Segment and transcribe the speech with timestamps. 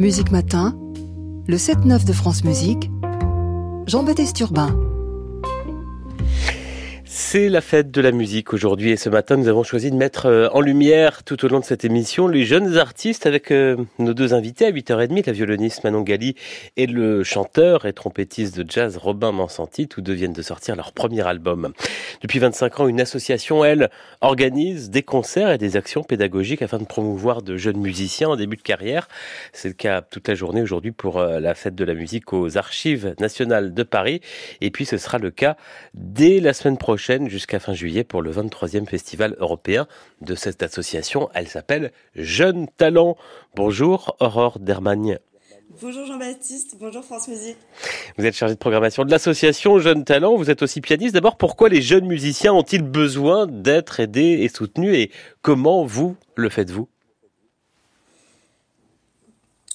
[0.00, 0.74] Musique Matin,
[1.46, 2.90] le 7-9 de France Musique,
[3.86, 4.89] Jean-Baptiste Urbain.
[7.32, 10.26] C'est la fête de la musique aujourd'hui et ce matin nous avons choisi de mettre
[10.26, 14.14] euh, en lumière tout au long de cette émission les jeunes artistes avec euh, nos
[14.14, 16.34] deux invités à 8h30, la violoniste Manon Gali
[16.76, 19.86] et le chanteur et trompettiste de jazz Robin Mansanti.
[19.86, 21.72] Tous deux viennent de sortir leur premier album.
[22.20, 23.90] Depuis 25 ans, une association, elle,
[24.22, 28.56] organise des concerts et des actions pédagogiques afin de promouvoir de jeunes musiciens en début
[28.56, 29.06] de carrière.
[29.52, 32.58] C'est le cas toute la journée aujourd'hui pour euh, la fête de la musique aux
[32.58, 34.20] Archives nationales de Paris.
[34.60, 35.56] Et puis ce sera le cas
[35.94, 39.86] dès la semaine prochaine jusqu'à fin juillet pour le 23e festival européen
[40.20, 41.28] de cette association.
[41.34, 43.16] Elle s'appelle Jeunes Talents.
[43.54, 45.18] Bonjour Aurore Dermagne.
[45.80, 47.56] Bonjour Jean-Baptiste, bonjour France Musique.
[48.18, 51.14] Vous êtes chargé de programmation de l'association Jeunes Talents, vous êtes aussi pianiste.
[51.14, 55.10] D'abord, pourquoi les jeunes musiciens ont-ils besoin d'être aidés et soutenus et
[55.42, 56.88] comment vous le faites-vous?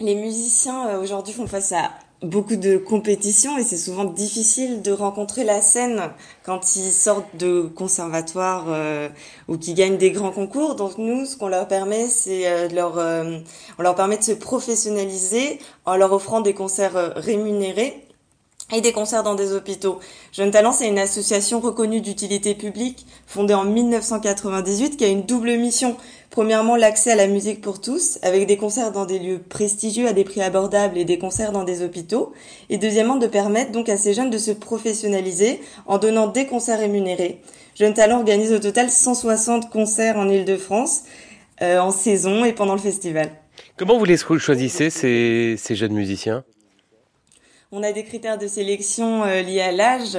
[0.00, 1.90] Les musiciens euh, aujourd'hui font face à
[2.22, 6.02] beaucoup de compétitions et c'est souvent difficile de rencontrer la scène
[6.42, 9.08] quand ils sortent de conservatoire euh,
[9.46, 10.74] ou qui gagnent des grands concours.
[10.74, 13.38] Donc nous, ce qu'on leur permet, c'est euh, leur, euh,
[13.78, 18.07] on leur permet de se professionnaliser en leur offrant des concerts rémunérés
[18.72, 19.98] et des concerts dans des hôpitaux.
[20.32, 25.56] Jeune Talent, c'est une association reconnue d'utilité publique fondée en 1998 qui a une double
[25.56, 25.96] mission.
[26.30, 30.12] Premièrement, l'accès à la musique pour tous, avec des concerts dans des lieux prestigieux à
[30.12, 32.32] des prix abordables et des concerts dans des hôpitaux.
[32.68, 36.80] Et deuxièmement, de permettre donc à ces jeunes de se professionnaliser en donnant des concerts
[36.80, 37.40] rémunérés.
[37.74, 41.04] Jeune Talent organise au total 160 concerts en Ile-de-France,
[41.62, 43.30] euh, en saison et pendant le festival.
[43.76, 46.44] Comment vous les choisissez, ces, ces jeunes musiciens?
[47.70, 50.18] On a des critères de sélection euh, liés à l'âge.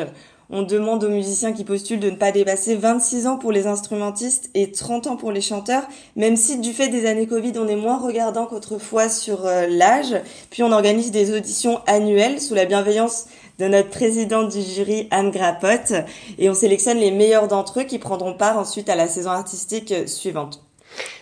[0.52, 4.50] On demande aux musiciens qui postulent de ne pas dépasser 26 ans pour les instrumentistes
[4.56, 5.84] et 30 ans pour les chanteurs,
[6.16, 10.16] même si du fait des années Covid, on est moins regardant qu'autrefois sur euh, l'âge.
[10.50, 13.26] Puis on organise des auditions annuelles sous la bienveillance
[13.60, 15.94] de notre présidente du jury, Anne Grapotte,
[16.38, 19.92] et on sélectionne les meilleurs d'entre eux qui prendront part ensuite à la saison artistique
[19.92, 20.69] euh, suivante.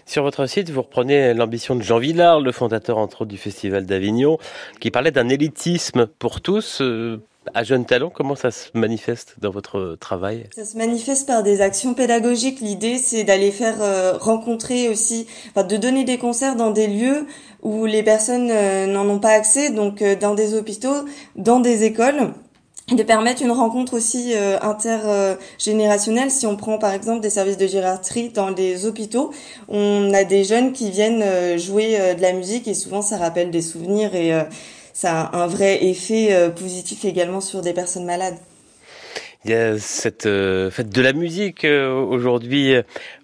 [0.05, 3.85] Sur votre site, vous reprenez l'ambition de Jean Villard, le fondateur entre autres du Festival
[3.85, 4.37] d'Avignon,
[4.79, 6.81] qui parlait d'un élitisme pour tous.
[6.81, 7.21] Euh,
[7.53, 10.49] à Jeunes Talents, comment ça se manifeste dans votre travail?
[10.55, 12.59] Ça se manifeste par des actions pédagogiques.
[12.59, 17.25] L'idée, c'est d'aller faire euh, rencontrer aussi, enfin, de donner des concerts dans des lieux
[17.61, 21.05] où les personnes euh, n'en ont pas accès, donc dans des hôpitaux,
[21.35, 22.33] dans des écoles
[22.95, 26.31] de permettre une rencontre aussi euh, intergénérationnelle.
[26.31, 29.33] Si on prend par exemple des services de gériatrie dans les hôpitaux,
[29.67, 33.17] on a des jeunes qui viennent euh, jouer euh, de la musique et souvent ça
[33.17, 34.31] rappelle des souvenirs et
[34.93, 38.37] ça a un vrai effet positif également sur des personnes malades.
[39.45, 42.73] Il y a cette fête de la musique aujourd'hui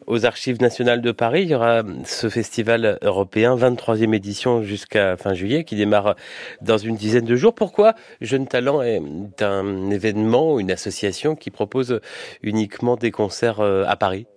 [0.07, 1.43] aux Archives nationales de Paris.
[1.43, 6.15] Il y aura ce festival européen, 23e édition jusqu'à fin juillet, qui démarre
[6.61, 7.55] dans une dizaine de jours.
[7.55, 9.01] Pourquoi Jeune Talent est
[9.41, 11.99] un événement, une association qui propose
[12.41, 14.27] uniquement des concerts à Paris?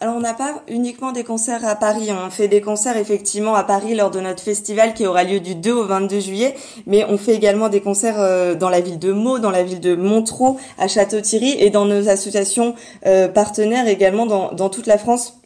[0.00, 3.64] Alors on n'a pas uniquement des concerts à Paris, on fait des concerts effectivement à
[3.64, 6.54] Paris lors de notre festival qui aura lieu du 2 au 22 juillet,
[6.86, 9.80] mais on fait également des concerts euh, dans la ville de Meaux, dans la ville
[9.80, 12.74] de Montreux, à Château-Thierry et dans nos associations
[13.06, 15.37] euh, partenaires également dans, dans toute la France.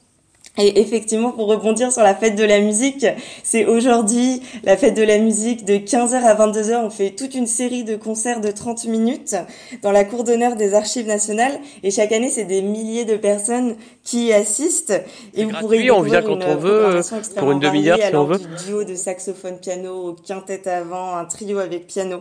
[0.58, 3.06] Et effectivement, pour rebondir sur la fête de la musique,
[3.42, 6.84] c'est aujourd'hui la fête de la musique de 15h à 22h.
[6.84, 9.34] On fait toute une série de concerts de 30 minutes
[9.82, 11.58] dans la cour d'honneur des Archives nationales.
[11.82, 14.92] Et chaque année, c'est des milliers de personnes qui y assistent.
[15.34, 17.00] Et vous pourrez on vient quand on veut,
[17.36, 18.38] pour une demi-heure si on veut.
[18.38, 22.20] Du duo de saxophone piano au quintet avant, un trio avec piano.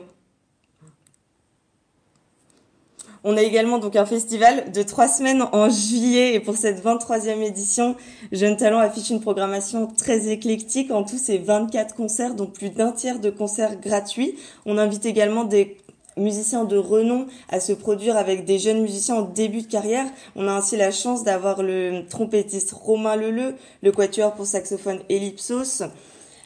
[3.23, 7.43] On a également donc un festival de trois semaines en juillet et pour cette 23e
[7.43, 7.95] édition,
[8.31, 10.89] Jeune Talent affiche une programmation très éclectique.
[10.89, 14.35] En tout, c'est 24 concerts, dont plus d'un tiers de concerts gratuits.
[14.65, 15.77] On invite également des
[16.17, 20.07] musiciens de renom à se produire avec des jeunes musiciens en début de carrière.
[20.35, 23.53] On a ainsi la chance d'avoir le trompettiste Romain Leleu,
[23.83, 25.83] le quatuor pour saxophone Ellipsos,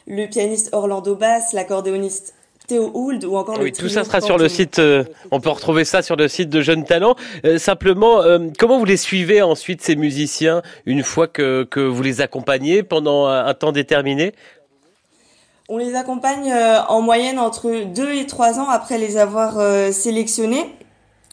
[0.06, 2.35] le pianiste Orlando Bass, l'accordéoniste
[2.66, 4.78] Théo Hould ou encore oui, tout ça sera sur le site.
[4.78, 7.16] Euh, on peut retrouver ça sur le site de Jeunes Talents.
[7.44, 12.02] Euh, simplement, euh, comment vous les suivez ensuite ces musiciens une fois que, que vous
[12.02, 14.32] les accompagnez pendant un, temps déterminé?
[15.68, 16.52] On les accompagne
[16.88, 19.54] en moyenne entre deux et trois ans après les avoir
[19.92, 20.64] sélectionnés.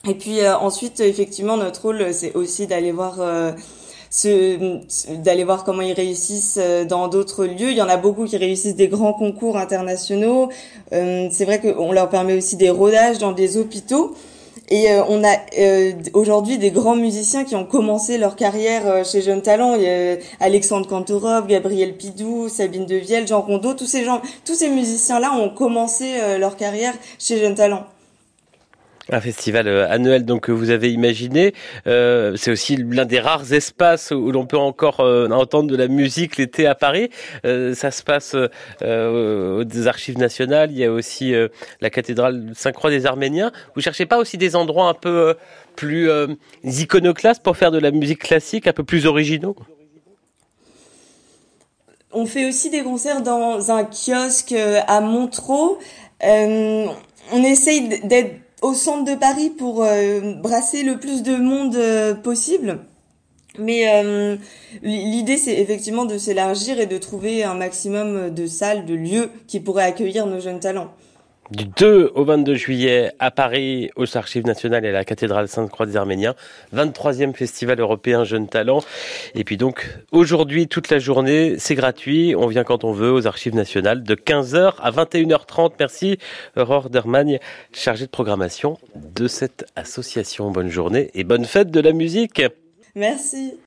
[0.07, 3.19] Et puis ensuite, effectivement, notre rôle, c'est aussi d'aller voir
[5.09, 7.71] d'aller voir comment ils réussissent euh, dans d'autres lieux.
[7.71, 10.49] Il y en a beaucoup qui réussissent des grands concours internationaux.
[10.93, 14.15] Euh, c'est vrai qu'on leur permet aussi des rodages dans des hôpitaux.
[14.69, 15.35] Et on a
[16.13, 19.73] aujourd'hui des grands musiciens qui ont commencé leur carrière chez Jeunes Talents.
[19.73, 23.73] A Alexandre Kantorov, Gabriel Pidou, Sabine Devielle, Jean Rondeau.
[23.73, 26.05] Tous ces gens, tous ces musiciens-là ont commencé
[26.39, 27.83] leur carrière chez Jeunes Talents.
[29.09, 31.53] Un festival euh, annuel donc que vous avez imaginé.
[31.87, 35.89] Euh, c'est aussi l'un des rares espaces où l'on peut encore euh, entendre de la
[35.89, 37.09] musique l'été à Paris.
[37.43, 40.71] ça se passe aux archives nationales.
[40.71, 41.33] Il y a aussi
[41.81, 43.51] la cathédrale Saint-Croix des Arméniens.
[43.75, 45.35] Vous cherchez pas aussi des endroits un peu
[45.75, 46.09] plus
[46.63, 49.55] iconoclastes pour faire de la musique classique, un peu plus originaux?
[52.11, 54.53] On fait aussi des concerts dans un kiosque
[54.87, 55.77] à Montreux.
[56.21, 62.15] on essaye d'être au centre de Paris pour euh, brasser le plus de monde euh,
[62.15, 62.79] possible.
[63.59, 64.37] Mais euh,
[64.81, 69.59] l'idée, c'est effectivement de s'élargir et de trouver un maximum de salles, de lieux qui
[69.59, 70.91] pourraient accueillir nos jeunes talents
[71.53, 75.85] du 2 au 22 juillet à Paris, aux Archives nationales et à la cathédrale Sainte-Croix
[75.85, 76.33] des Arméniens.
[76.75, 78.83] 23e festival européen Jeunes Talents.
[79.35, 82.35] Et puis donc, aujourd'hui, toute la journée, c'est gratuit.
[82.35, 85.73] On vient quand on veut aux Archives nationales de 15h à 21h30.
[85.79, 86.17] Merci,
[86.57, 87.39] Aurore Dermagne,
[87.71, 90.49] chargée de programmation de cette association.
[90.49, 92.41] Bonne journée et bonne fête de la musique.
[92.95, 93.53] Merci.